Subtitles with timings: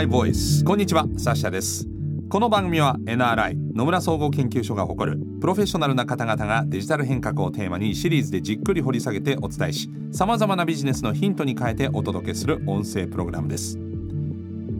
[0.00, 1.86] NRI Voice こんにちはサッシャです。
[2.30, 13.78] この番組は NRI 野村総合研究所が誇るプロフェッショナルな方々がデジタル変革をテーマにシリーズでじっくり掘り下げてお伝えしさまざまなビジネスのヒントに変えてお届けする音声プログラムです。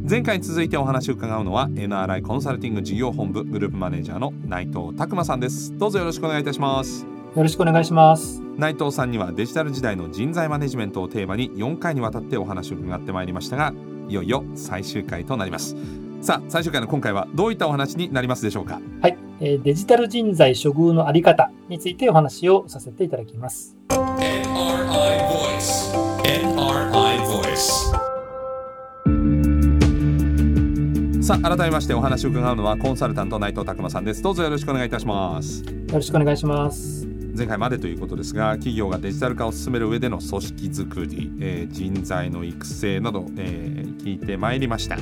[0.09, 5.77] 前回に続いてお話を伺うのは NRI コンサルティング事業本部グループマネージャーの内藤拓馬さんです。
[5.77, 7.05] どうぞよろしくお願いいたします。
[7.05, 8.41] よろしくお願いします。
[8.57, 13.75] 内藤さんにはデジタル時代の人材マネジメントをテーマに4回にわたってお話を伺ってまいりましたが
[14.11, 15.77] いよいよ最終回となります。
[16.21, 18.81] さあ最終回の今回はどういったお話になりますでしょうか？
[19.01, 23.77] はい、えーデジタル人材処遇のあり方についてお話をさせていただきます。
[23.89, 24.09] NRI
[25.29, 25.95] Voice.
[26.25, 27.91] NRI Voice.
[31.23, 34.21] さあ改めましてお話を伺うのはコンサルタント内藤拓馬さんです。
[34.21, 35.63] どうぞよろしくお願いいたします。
[35.63, 44.97] よろしくお願いします前回までということですが企業がデジタル化を進める上での組織づくり、えー人材の育成など、えー聞いてまいりました、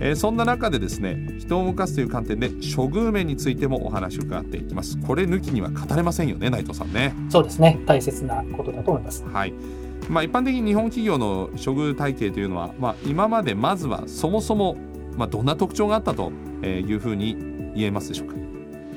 [0.00, 4.98] えーそんな中でですね人を動かすという観点で処遇面についてもお話を伺っていきます。
[4.98, 7.14] これ抜きには語れませんよね内藤さんね。
[7.30, 7.80] そうですね。
[7.86, 9.24] 大切なことだと思います。
[9.24, 9.52] はい。
[10.08, 14.76] まあ、一般的に日本企業の処遇体系というのは、まあ、今までまずはそもそも、
[15.16, 16.32] まあ、どんな特徴があったと
[16.64, 17.36] いうふうに
[17.76, 18.34] 言えますでしょうか？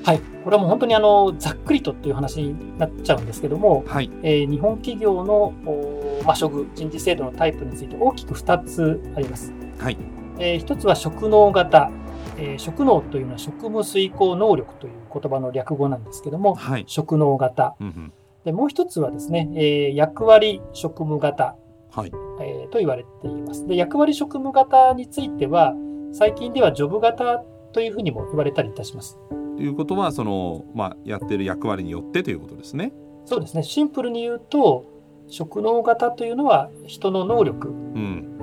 [0.05, 0.19] はい。
[0.43, 4.11] これはもう本当にあのざっくりとっていう話になっちゃうんですけども、はい。
[4.21, 9.97] えー日本企業の、おまあ、処遇人事制度のタイプについて大きく2つあります、はい。
[10.37, 11.89] え1つは職能型、
[12.37, 17.75] えー職能というのは職務遂行能力という言葉の略語なんですけどもはい、職能型。
[17.79, 18.13] うんうん。
[18.43, 21.55] でもう一つはですね、えー役割職務型、
[21.89, 22.11] はい。
[22.41, 23.65] えーと言われています。
[23.65, 25.73] で、役割職務型については、
[26.13, 29.17] 最近ではジョブ型というふうにも言われたりいたします。
[29.57, 32.91] ということはその、まあ、やってる役割によってということですね。
[33.25, 33.63] そうですね。
[33.63, 34.85] シンプルに言うと、
[35.27, 37.69] 職能型というのは人の能力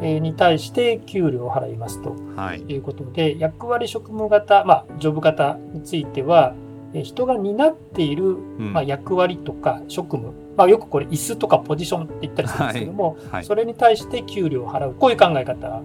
[0.00, 2.60] に対して給料を払いますとはい。
[2.62, 6.54] いうことで、役割職務型、まあ、ジョブ型については、
[6.94, 8.72] えー人が担っているうん。
[8.72, 13.44] まあ、役割とか職務、まあ、よくこれ椅子とかポジションって言ったりするんですけども、はい。
[13.44, 14.94] それに対して給料を払う。
[14.94, 15.82] こういう考え方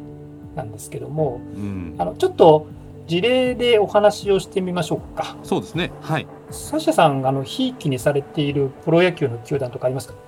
[0.55, 1.95] なんですけどもうん。
[1.97, 2.67] あのちょっと
[3.07, 5.37] 事例でお話をしてみましょうか。
[5.43, 5.91] そうですね。
[6.01, 6.27] はい。
[6.51, 10.13] サシャさんあのひいきにされているプロ野球の球団とかありますか？
[10.13, 10.19] よ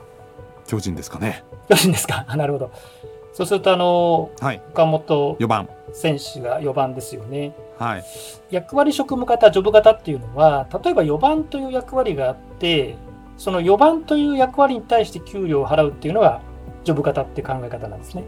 [0.67, 1.43] 巨人ですかね。
[1.69, 2.25] ろしいですか？
[2.27, 2.71] あ なるほど。
[3.33, 4.61] そうするとあのはい。
[4.71, 5.69] 岡本4番。
[5.93, 7.53] 選手が4番ですよね。
[7.77, 8.03] はい。
[8.51, 12.95] 役割職務型、ジョブ型っていうのは、例えば4番という役割があって、
[13.37, 16.41] その4番という役割に対して給料を払うっていうのが、
[16.83, 18.23] ジョブ型って考え方なんですね。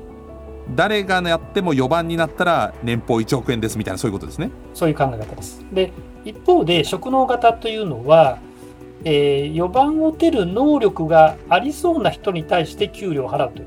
[0.76, 4.52] 誰がやっても4番になったら年俸1億円ですみたいなそういうことですね。
[4.74, 5.66] そういう考え方です。
[5.72, 5.92] で、
[6.24, 8.38] 一方で、職能型というのは、
[9.04, 13.64] えー4番を打てる能力がありそうな人に対して給料を払うと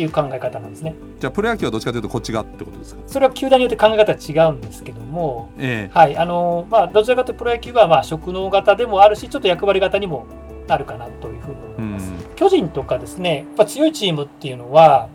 [0.00, 0.94] いう考え方なんですね。
[1.18, 3.00] じゃあプロ野球はどっちかというとこっち側ってことですか？
[3.06, 10.26] それは球団によって考え方は違うんですけども、えはい、あのまあ、どちらかというとプロ野球はまあ職能型でもあるし、ちょっと役割型にも
[10.68, 12.12] なるかなというふうに思います。
[12.36, 15.08] 巨人とかですね、やっぱ強いチームっていうのは、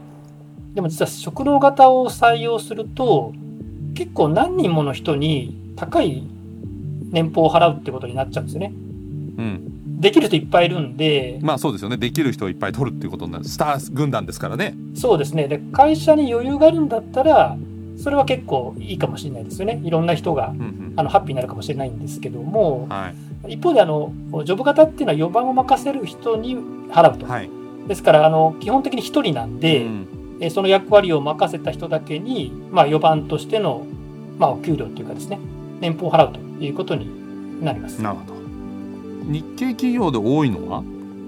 [0.73, 3.33] でも実は職能型を採用すると、
[3.93, 6.23] 結構何人もの人に高い
[7.11, 8.73] 年俸を払うってことになっちゃうんですよね。
[9.37, 9.69] うん
[9.99, 14.75] できる人いっぱいいるんで、まあそうですよねできる人をいっぱい取るっていうことになるスター軍団ですからね。
[14.95, 15.47] そうですね。
[15.47, 17.55] で、会社に余裕があるんだったら、
[17.97, 19.79] それは結構いいかもしれないですよね。
[19.83, 23.15] いろんな人がうんうんあのハッピーになるかもしれないんですけども、はい
[23.53, 24.13] 一方であの、
[24.45, 26.57] ジョブ型っていうのは4番を任せる人に
[26.89, 27.25] 払うと。
[27.25, 27.49] はい。
[27.87, 30.07] ですから、あの基本的に1人なんで、うん
[30.39, 33.85] えーその役割を任せた人だけに、まあ、4番としての、
[34.37, 35.39] まあ、お給料というかですね、
[35.79, 38.01] 年俸を払うということになります。
[38.01, 38.33] なるほど。
[39.25, 40.83] 日系企業で多いのは？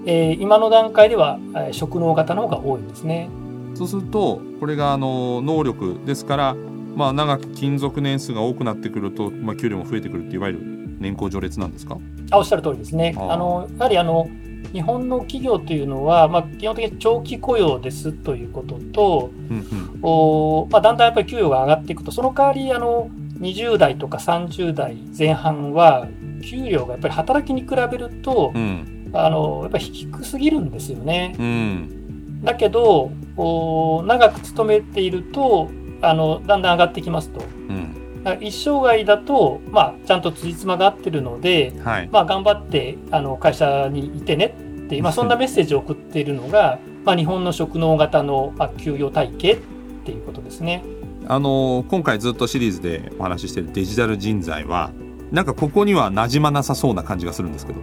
[0.06, 3.28] えー今の段階では、えー職能型の方が多いんですね。
[3.74, 6.56] そうするとこれがあの能力ですから、
[6.94, 10.60] まあ、長く勤続年数が多くなってくると、まあ、給料も増えてくるっていわゆる
[10.98, 11.98] 年功序列なんですか？
[12.30, 13.14] あおっしゃる通りですね。
[13.18, 14.28] あのやはりあの
[14.72, 23.10] 日本の企業というのは、まあ、基本的に長期雇用ですということと、うんうんおまあ、だんだんやっぱり給与が上がっていくと、その代わりあの
[23.40, 26.08] 20代とか30代前半は、
[26.42, 31.34] 給料がやっぱり働きに比べると、うんあのやっぱり低すぎるんですよね。
[31.38, 35.70] うんだけど、お長く勤めていると
[36.02, 37.42] あの、だんだん上がってきますと。
[37.68, 49.58] うんだから一生涯だと、まあ、ちゃんと辻褄が合ってるので、はいまあ、頑張ってあの会社にいてねってまあ、そんなメッセージを送っているのが、まあ、日本の職能型の、まあ、給与体系っ
[50.04, 50.84] ていうことですね。
[51.26, 54.92] あの今回ずっとシリーズでお話ししているデジタル人材は
[55.32, 57.80] なんかここには馴染まなさそうな感じがするんですけど。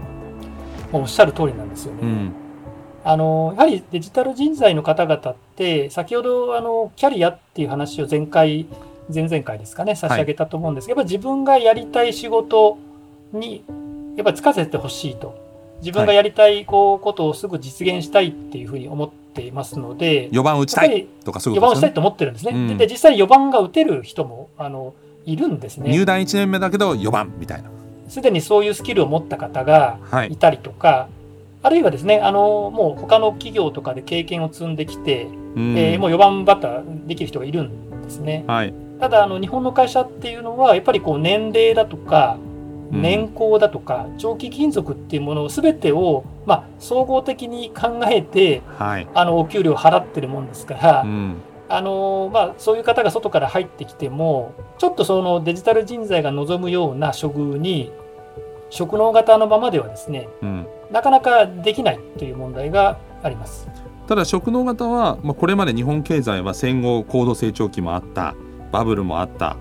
[0.94, 2.00] おっしゃる通りなんですよね。
[2.01, 2.34] うん
[3.06, 8.66] あのやはりデジタル人材の方々って先ほどあのキャリアっていう話を前回
[9.13, 10.88] 前々回ですかね、差し上げたと思うんです。
[10.88, 12.77] けど、やっぱ自分がやりたい仕事
[13.31, 13.63] に、
[14.15, 15.41] やっぱりつかせてほしいと。
[15.81, 21.81] 自分がやりたいこうことをすぐ実現したいっていうふうに思っていますので、4番打ちたいとかそういう4ことですね。
[21.81, 22.51] 番をしたいと思ってるんですね。
[22.53, 22.77] うん。
[22.77, 24.94] で、実際4番が打てる人も、あの、
[25.25, 25.91] いるんですね。
[25.91, 27.69] 入団1年目だけど4番みたいな。
[28.07, 30.31] すでにそういうスキルを持った方がはい。
[30.31, 31.09] いたりとか、
[31.63, 35.77] あるいはですね、あの、もう他の企業とかで経験を積んできて、うん。
[35.77, 38.45] えーもう4番バッターできる人がいるんですね。
[38.47, 42.38] はいただ、あの、日本の会社っていうのは、やっぱりこう、年齢だとか、
[42.92, 43.01] うん。
[43.01, 49.07] 年功だとか、長期勤続っていうものを全てを、まあ、総合的に考えて、はい。
[49.13, 51.36] あの、お給料を払ってるもんですから、うん。
[51.69, 57.92] あのまあ、そういう方が外から入ってきても、ちょっとそのデジタル人材が望むような処遇に、
[58.69, 60.68] 職能型のままではですね、うん。
[60.92, 63.68] なかなかできないという問題があります。
[64.07, 68.36] ただ職能型は、まあ、これまで日本経済は戦後高度成長期もあった
[68.74, 69.56] バブルもあった、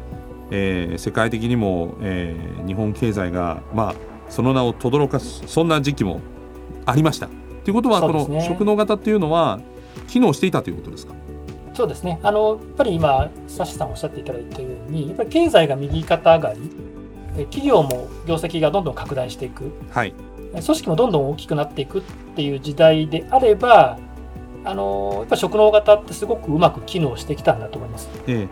[0.50, 3.94] えー世界的にも、えー日本経済が、まあ、
[4.28, 6.20] その名を轟かすそんな時期も
[6.86, 7.28] ありました。
[7.64, 9.60] ということは、ねの職能型っていうのは
[10.08, 11.14] 機能していたということですか？
[11.74, 12.18] そうですね。
[12.22, 16.60] あの、やっぱり今、サシさんおっしゃっていただいたように、やっぱり経済が右肩上がり、
[17.38, 20.14] え企業も業績がどんどん拡大していく、はい、
[20.52, 22.02] 組織もどんどん大きくなっていくっ
[22.36, 23.98] ていう時代であれば、
[24.64, 28.10] あの、やっぱ職能型ってすごくうまく機能してきたんだと思います。
[28.26, 28.48] えで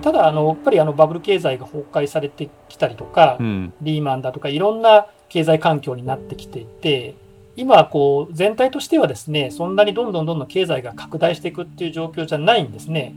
[0.00, 3.72] ただあの、やっぱりあのバブル経済が崩壊されてきたりとか、ーうん。
[3.82, 7.14] リーマンだとかいろんな経済環境になってきていて、
[7.54, 13.14] 今こう全体としてはですね、そんなにどんどんどんどん経済が拡大していくっていう状況じゃないんですね。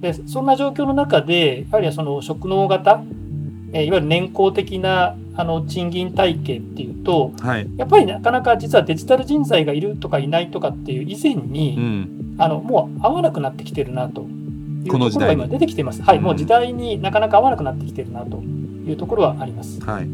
[0.00, 3.02] で、そんな状況の中で、やはりその職能型、
[3.72, 7.68] えーいわゆる年功的なあの賃金体系っていうと、はい。
[7.76, 12.36] やっぱりなかなか実はデジタル人材がいるとかいないとかっていう以前に、うん。
[12.38, 14.26] あのもう合わなくなってきてるなと
[14.86, 16.02] いうこの時代にところが今出てきています。
[16.02, 19.80] はい、うんもう時代になかなか合わなくなってきてるなというところはあります。
[19.84, 20.08] はい、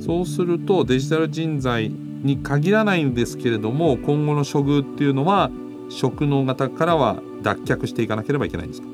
[0.00, 5.50] そうするとデジタル人材に限らないんですけれども今後の処遇っていうのは
[5.88, 8.88] 職能型からは脱却していかなければいけないんですか？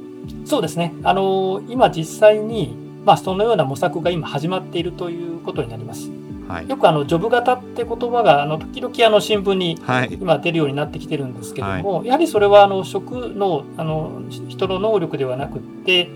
[0.44, 0.94] そうですね。
[1.02, 6.10] あの今実際に、まあ、そのような模索が今始まっているということになります。
[6.48, 6.68] はい。
[6.68, 10.08] よくあのジョブ型って言葉があの時々あの新聞にはい。
[10.12, 16.08] 今出るようになってきてるんですけれども、やはりそれはあの職のあの人の能力ではなくって、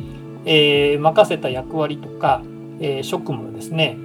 [0.45, 2.43] えー任せた役割とか、
[2.81, 3.97] えー職務ですね、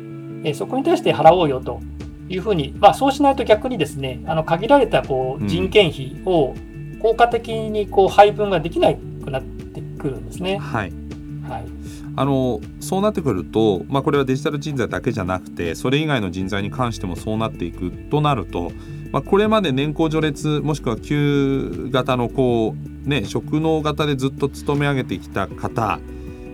[0.43, 1.81] えーそこに対して払おうよと
[2.27, 5.47] いうふうに、まあ、そうしないと逆にですねあの限られたこううん。
[5.47, 6.55] 人件費を
[7.01, 10.57] 効果的にこう配分ができなくなってくるんですね。
[10.57, 10.91] はい。
[11.47, 11.84] はい、
[12.17, 18.71] あのそうなってくると、まあ、これはデジタル人材だけじゃなくてそれ以外の人材に関してもそうなっていくとなると、
[19.11, 22.75] まあ、これまで年功序列もしくは旧型のこ
[23.05, 25.99] う、ね、職能型でずっと勤め上げてきた方、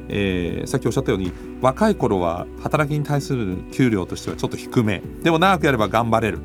[0.09, 1.31] えーさっきおっしゃったように
[1.61, 5.01] 若い頃は働きに対する給料としてはちょっと低め。
[5.21, 6.39] でも長くやれば頑張れる。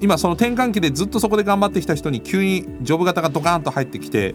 [0.00, 4.34] 今その転換期でずっとそこで頑張ってきた人に急にジョブ型がドカーンと入ってきて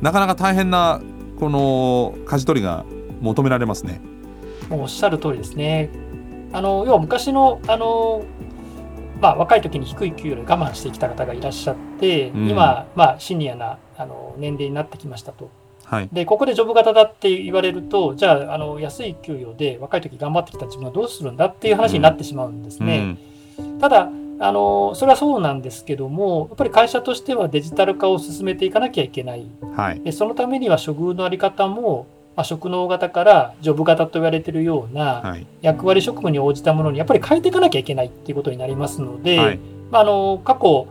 [0.00, 1.02] なかなか大変な
[1.38, 2.86] この舵取りが
[3.22, 4.00] 求められますね。
[4.68, 5.90] もうおっしゃる通りですね。
[6.52, 8.24] あの要は昔のあの、
[9.20, 15.50] まあ、若い時に低い給料で我慢してきた方がいらっしゃって、うん今、まあ、シニアなあの年齢になってきましたと。
[15.84, 23.18] はいでここでジョブ型だって言われるとじゃああの安い給与で若い時頑張ってきた自分はどうするんだっていう話になってしまうんですね。
[23.78, 24.08] ただ
[24.38, 35.46] あのそれはそうなんですけどもやっぱり会社としてはデジタル化を進めていかなきゃいけないうんはいでそのためには処遇のあり方も、まあ、職能型からジョブ型と言われているようなはい。
[35.60, 39.58] 役割職務に応じたものにやっぱり変えていかなきゃいけないっていうことになりますので、はい。
[39.90, 40.86] まあ、あの過去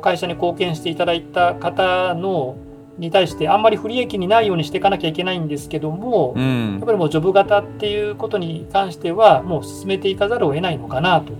[0.00, 2.56] 会社に貢献していただいた方の
[2.98, 6.78] に対してあんまり不利益にないようにしていかなきゃいけないんですけども、やうん。
[6.82, 11.32] っぱりもうジョブ型っていうことに関してはもう進めていかざるを得ないのかなと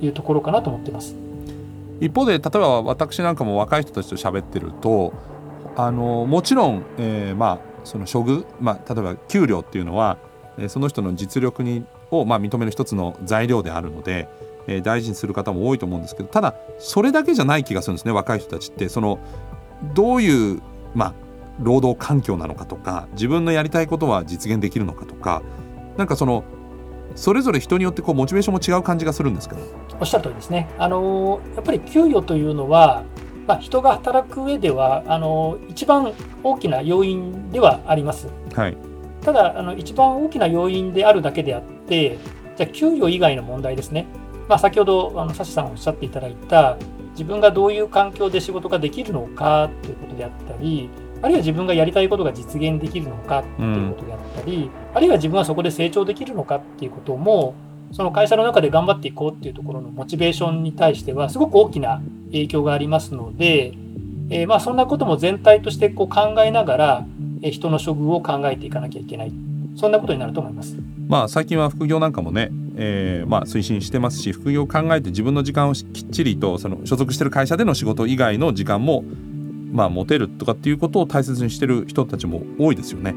[0.00, 1.16] いうところかなと思ってます。
[2.00, 5.12] 一方で例えば私なんかも若い人たちと喋ってると
[5.76, 10.18] あのもちろん、えーまあその処遇、まあ、例えば給料っていうのは、
[10.68, 14.28] その人の実力にを、まあ、認める一つの材料であるので、
[14.66, 19.18] え大事にする方も多いと思うんですけどただそれだけじゃない気がするんですね若い人たちってその
[19.94, 20.62] どういう、
[20.94, 21.14] まあ、
[21.58, 25.42] 労働環境なのかとか自分のやりたいことは実現できるのかとか
[25.96, 26.44] なんかその
[27.14, 29.60] それぞれ人によってこうモチベーションも違う感じがするんですけど。
[30.00, 30.70] おっしゃる通りですね。
[30.78, 33.04] あのやっぱり給与というのは、
[33.46, 38.28] まあ、人が働く上ではあの一番大きな要因ではあります。
[38.54, 38.76] はい。
[39.22, 42.18] ただあの一番大きな要因であるだけであって
[42.56, 44.06] じゃあ給与以外の問題ですね、
[44.48, 46.76] まあ、先ほどあのサシさんおっしゃっていただいた
[47.12, 50.90] 自分がどういう環境で仕事ができるのかということであったり
[51.22, 57.54] あるいは自分がやりたいことが実現できるのかということであっったり、あるいは自分はそこで成長できるのかっていうことも、
[57.92, 63.74] その会社の中で頑張っていこうっていうところのモチベーションに対しては、すごく大きな影響がありますので、
[64.30, 67.06] えーまあそんなことも全体としてこう考えながら、
[67.42, 69.32] えー人の処遇を考えていかなきゃいけない。
[69.76, 70.76] そんなことになると思います。
[71.08, 79.04] まあ最近は副業なんかもね、えーまあ推進してますし副業を考えて自分の時間をしきっちりとその所属してる会社での仕事以外の時間も
[79.70, 83.14] まあ持てるとかっていうことを大切にしてる人たちも多いですよね。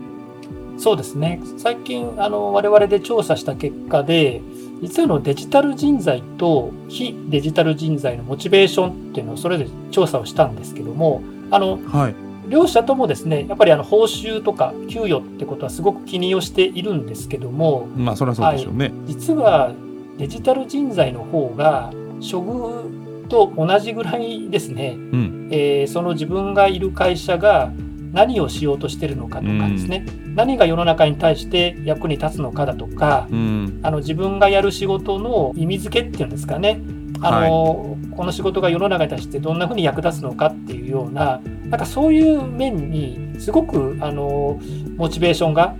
[0.78, 1.40] そうですね。
[1.58, 4.42] 最近、あの、我々で調査した結果で、
[4.82, 12.16] 実はあのデジタル人材と非デジタル人材のモチベーションっていうのをそれぞれ調査をしたんですけども、あの、はい。
[12.48, 18.92] 両者ともですね、やっぱりあの報酬とか給与ってことはすごく気にをしているんですけども、まあそれはそうでしょうね。
[19.06, 19.74] 実は
[20.18, 21.90] デジタル人材の方が
[22.20, 25.50] 処遇と同じぐらいですね、うん。
[25.52, 27.72] えーその自分がいる会社が
[28.16, 30.06] 何をしようとしてるのかとかですね、
[30.36, 33.80] 何が世の中に対して役に立つのかだとか、うん。
[33.84, 36.80] あの自分がやる仕事の意味付けっていうんですかね、
[37.22, 44.62] あのこの仕事が世の中に対してどんなふうに役立つのかっていうような、なんかそういう面にすごくあの
[44.96, 45.76] モチベーションが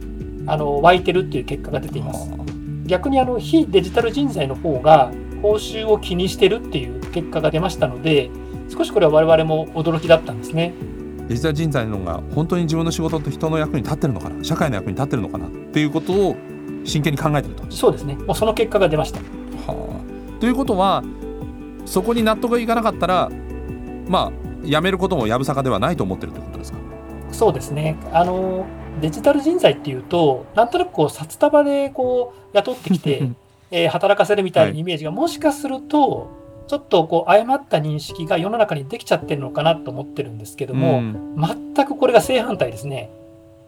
[0.46, 2.30] あの湧いてるっていう結果が出ています。
[2.86, 5.10] 逆にあの非デジタル人材の方が
[5.42, 8.30] 報酬を気にしてるっていう結果が出ましたので、
[8.70, 10.74] 少しこれは我々も驚きだったんですね。
[11.28, 14.44] デジタル人材の方が本当に自分の仕事って人の役に立ってるのかな？
[14.44, 16.36] 社会の役に立ってるのかなっていうことを
[16.84, 17.64] 真剣に考えてると。
[17.72, 18.16] そうですね。
[18.16, 19.20] もうその結果が出ました。
[19.20, 20.02] は
[20.38, 21.04] あ、ということは
[21.86, 23.30] そこに納得がいかなかったら
[24.08, 24.32] ま
[24.64, 26.78] あ辞めることもやぶさかではないと思ってるってことですか？
[27.32, 27.98] そうですね。
[28.14, 28.66] あの、
[29.02, 33.30] デジタル人材っていうと、なんとなくこう、札束でこう、雇ってきて、
[33.72, 36.30] えー働かせるみたいなイメージが、もしかすると、
[36.68, 41.36] ちょっとこう、誤った認識が世の中にできちゃってるのかなと思ってるんですけども、ん。
[41.76, 43.12] 全くこれが正反対ですね。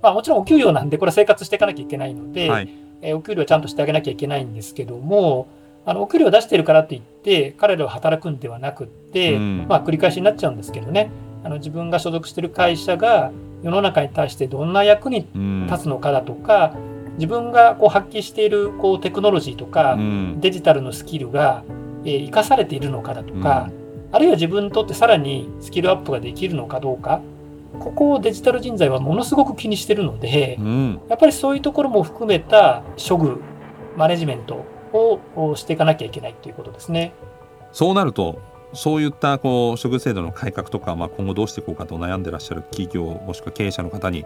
[0.01, 2.69] まあもちろんお給料なんで、これは生活していかなきゃいけないので、はい、
[3.01, 5.47] えーお給料はちゃんとしてあげなきゃいけないんですけども、
[5.85, 9.65] あのお給料を出してるからといって、彼らは働くんではなくって、うん。
[9.67, 11.11] まあ、繰り返しになっちゃうんですけどね、
[11.43, 13.31] あの自分が所属している会社が
[13.63, 15.67] 世の中に対してどんな役にうん。
[15.67, 16.75] 立つのかだとか、
[17.15, 20.41] 自分がこう発揮しているこうテクノロジーとか、うん。
[20.41, 21.63] デジタルのスキルが、
[22.07, 23.69] えー生かされているのかだとか、
[24.11, 27.21] あるいは自分にとってさらにスキルアップができるのかどうか、
[27.79, 31.01] ここをデジタル人材はものすごく気にしてるので、うん。
[31.09, 33.39] やっぱりそういうところも含めた処遇、
[33.97, 37.11] マネジメントををしていかなきゃいけないということですね。
[37.73, 38.39] そうなると
[38.73, 44.25] そういったこう処遇制度の改革とか、まあ、今後どうしていこうかと悩んでらっしゃる企業もしくは経営者の方に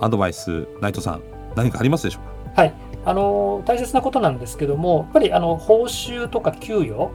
[0.00, 1.22] アドバイス内藤さん
[1.56, 2.62] 何かありますでしょうか？
[2.62, 2.74] はい、
[3.04, 7.10] あの大切なことなんですけども、やっぱりあの報酬とか給与、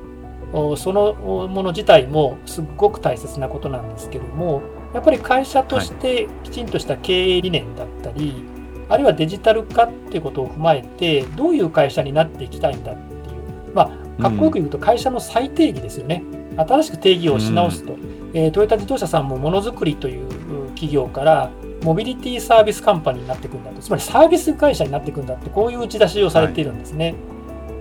[0.54, 4.62] おそのもの自体もすっごく大切なことなんですけども、
[4.94, 8.44] やっぱり会社としてきちんとした経営理念だったり、
[8.90, 16.24] あるいはデジタル化っていうことを踏まえて、どういう会社になっていきたいんだっていう、まあ、かっこよく言うと会社の再定義ですよね。
[16.56, 17.96] 新しく定義をし直すと。
[18.36, 20.28] えートヨタ自動車さんもものづくりという
[20.70, 21.50] 企業から、
[21.84, 27.16] モビリティサービスカンパニーになっていくんだと、つまりサービス会社になっていくんだって、こういう打ち出しをされているんですね。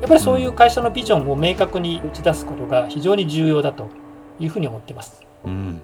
[0.01, 3.89] やっぱりそういう会社のビジョンを明確に打ち出すことが非常に重要だと
[4.41, 5.23] いうふうに思っています。
[5.45, 5.81] うん、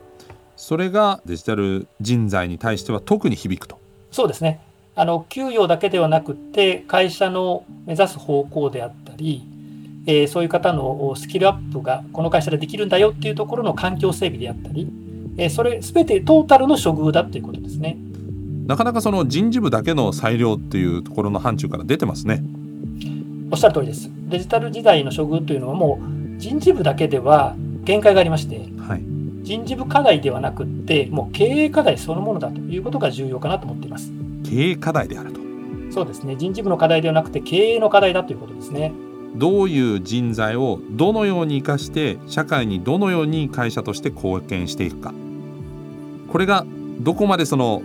[0.56, 3.78] それがデジタル人材に対しては特に響くと。
[4.10, 4.60] そうですね。
[4.96, 9.46] あの給与だけではなくって会社の目指す方向であったり、
[10.06, 14.90] えーそういう方のスキルアップがこの会社でできるんだよっていうところの環境整備であったり、
[15.36, 17.96] えーそれ全てトータルの処遇だということですね。
[18.68, 22.44] なかなかその人事部だけの裁量っていうところの範疇から出てますね。
[23.50, 24.10] おっしゃる通りです。
[24.28, 29.02] デジタル時代の処遇というのはもう人事部だけでは限界がありまして、はい。
[29.42, 34.12] 人事部課題ではなくってもう経営課題そのものだということが重要かなと思っています。
[34.44, 35.40] 経営課題であると。
[35.90, 36.36] そうですね。
[36.36, 38.92] 人事部の課題ではなくて経営の課題だということですね。
[39.34, 45.14] どういう人材をどのように生かして社会にどのように会社として貢献していくか
[46.30, 46.66] これが
[47.00, 47.82] どこまでその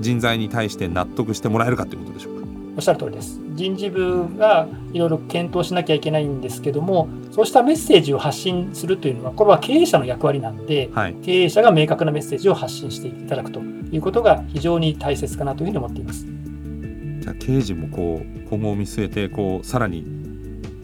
[0.00, 2.46] 人材に対して納得してもらえるかということでしょうか？
[2.74, 3.38] おっしゃる通りです。
[3.54, 11.14] 人事部がいろいろ検討しなきゃいけないんですけども、そうしたメッセージを発信するというのは、これは経営者の役割なんで、はい。
[11.22, 16.24] 経営者が明確なメッセージを発信していただくということが非常に大切かなというふうに思っています。
[17.20, 20.04] じゃあ経営陣もこう今後を見据えてこうさらに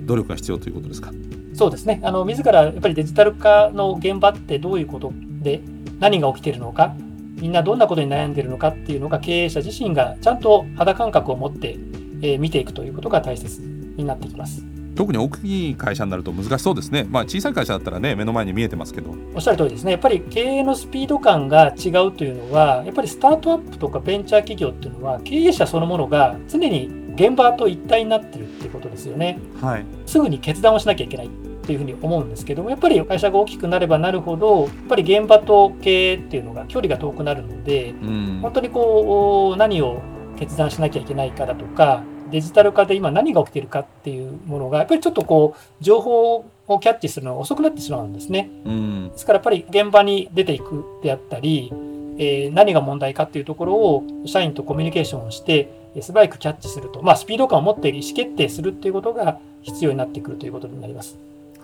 [0.02, 1.10] 努力が必要ということですか。
[1.54, 2.00] そうですね。
[2.04, 5.10] あの自らやっぱりデジタル化の現場ってどういうこと
[5.40, 5.62] で
[6.00, 6.94] 何が起きているのか、
[7.40, 11.78] みんなどんなことに悩んでいるのかっていうのが経営者自身がちゃんと肌感覚を持って、
[12.20, 13.60] えー見ていくということが大切
[13.96, 14.64] になってきます。
[14.96, 17.06] 特に大きい会社になると難しそうですね。
[17.08, 19.14] まあ小さい会社だったらね目の前に見えてますけど。
[19.32, 29.38] おっしゃる通りですね、やっぱり経営のスピード感が違うというのは、やっぱりスタートアップとかベンチャー企業っていうのは、経営者そのものが常に現場と一体になってるっていうことですよね。
[29.60, 29.84] はい。
[30.04, 31.30] すぐに決断をしなきゃいけない
[31.68, 38.38] っていうふうに思うんですけども、やっぱり会社が大きくなればなるほど、やっぱり現場と経営っていうのが距離が遠くなるので、うん。
[38.40, 40.00] 本当にこう何を
[40.38, 48.48] 決断しなきゃいけないかだとかデジタル化で今何が起きているかっていうものがやっぱりちょっとこう情報をキャッチするのが遅くなってしまうんですね。
[48.64, 49.08] うん。
[49.10, 51.70] ですからやっぱり現場に出ていくであったり、
[52.16, 61.18] えー何が問題かっていうところを社員とコミュニケーションをしてえー素早くキャッチすると、まあ、スピード感を持って意思決定するっていうことが必要になってくるということになります。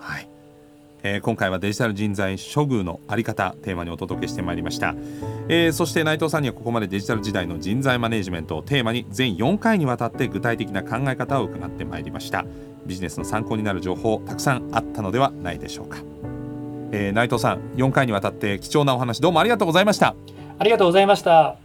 [0.04, 0.28] はい、
[1.02, 4.94] えー今回はデジタル人材処遇のあり方テーマにお届けしてまいりました、
[5.48, 12.44] えーそして内藤さんにはここまでデジタル時代の人材マネジメントをテーマに全4回にわたって具体的な考え方を伺ってまいりました。
[12.86, 15.98] ビジネスの参考になる情報たくさんあったのではないでしょうか、
[16.92, 20.14] えー内藤さん4回にわたって貴重なお話どうもありがとうございました。
[20.58, 21.63] ありがとうございました。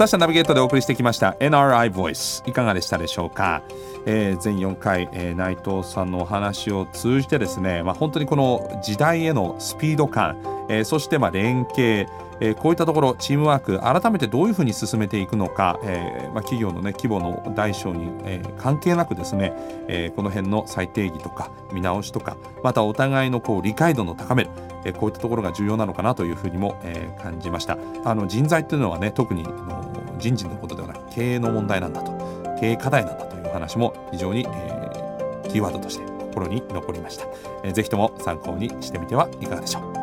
[0.00, 3.62] サッシャナビゲートでお送りしてきました NRI Voice いかがでしたでしょうか、
[4.06, 12.08] えー全4回、えー内藤さんのお話を通じてですね、まあ、本当にこの時代へのスピード感、えーそしてまあ連携。
[12.42, 19.52] えーこういったところチームワーク改めてどういうふうに進めていくのか、えーまあ、企業の、ね、規模の大小に、えー関係なくですね、
[19.88, 24.50] えーこの辺の再定義とか見直しとかまたお互いのこう理解度の高める、
[24.86, 27.76] えーこういったところが重要なのかなというふうにも、えー感じました。
[28.06, 32.12] あの人材っていうのはね特にの人事のことではなく経営の問題なんだと
[32.58, 37.26] 経営課題なんだという話も非常に、えーキーワードとして心に残りました、
[37.64, 39.99] えーぜひとも参考にしてみてはいかがでしょう。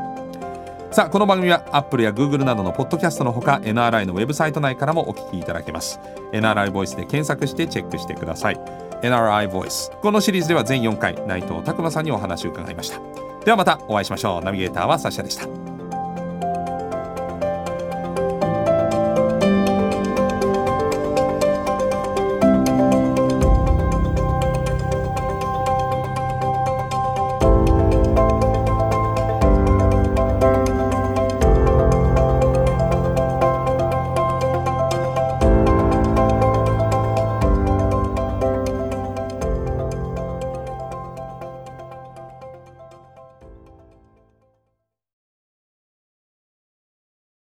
[0.90, 6.00] さあこの番組は Apple や Google などのポッドキャストのほか NRI のウェブサイト内からもお聞きいただけます。
[6.32, 8.60] NRI ボイスで検索してチェックしてください。
[9.02, 13.00] NRI ボイスこのシリーズでは全4回内藤拓磨さんにお話を伺いました。
[13.44, 14.44] ではまたお会いしましょう。
[14.44, 15.77] ナビゲーターはサッシャでした。